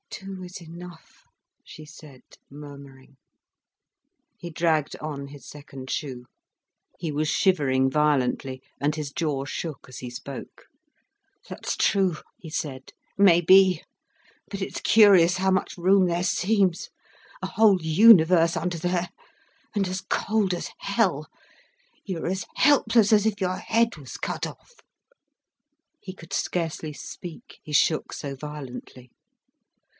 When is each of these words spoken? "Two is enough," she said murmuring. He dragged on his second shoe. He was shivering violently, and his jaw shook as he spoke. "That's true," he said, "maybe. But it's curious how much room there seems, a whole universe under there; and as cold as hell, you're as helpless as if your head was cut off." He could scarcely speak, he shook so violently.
"Two 0.09 0.43
is 0.43 0.59
enough," 0.61 1.25
she 1.63 1.85
said 1.85 2.21
murmuring. 2.49 3.17
He 4.37 4.49
dragged 4.49 4.95
on 4.97 5.27
his 5.27 5.47
second 5.47 5.89
shoe. 5.89 6.25
He 6.99 7.11
was 7.11 7.27
shivering 7.27 7.89
violently, 7.89 8.61
and 8.79 8.95
his 8.95 9.11
jaw 9.11 9.45
shook 9.45 9.85
as 9.87 9.99
he 9.99 10.09
spoke. 10.09 10.65
"That's 11.49 11.77
true," 11.77 12.17
he 12.37 12.49
said, 12.49 12.93
"maybe. 13.17 13.83
But 14.49 14.61
it's 14.61 14.81
curious 14.81 15.37
how 15.37 15.51
much 15.51 15.77
room 15.77 16.07
there 16.07 16.23
seems, 16.23 16.89
a 17.41 17.47
whole 17.47 17.81
universe 17.81 18.57
under 18.57 18.77
there; 18.79 19.09
and 19.75 19.87
as 19.87 20.01
cold 20.01 20.53
as 20.53 20.69
hell, 20.79 21.27
you're 22.05 22.27
as 22.27 22.45
helpless 22.57 23.13
as 23.13 23.25
if 23.25 23.39
your 23.39 23.57
head 23.57 23.97
was 23.97 24.17
cut 24.17 24.45
off." 24.47 24.81
He 25.99 26.13
could 26.13 26.33
scarcely 26.33 26.91
speak, 26.93 27.59
he 27.63 27.71
shook 27.73 28.13
so 28.13 28.35
violently. 28.35 29.11